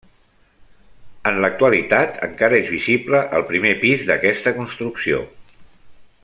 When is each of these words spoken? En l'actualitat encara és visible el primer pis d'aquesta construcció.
En 1.31 1.35
l'actualitat 1.43 2.17
encara 2.29 2.59
és 2.61 2.71
visible 2.77 3.21
el 3.41 3.45
primer 3.53 3.75
pis 3.85 4.09
d'aquesta 4.09 4.55
construcció. 4.57 5.25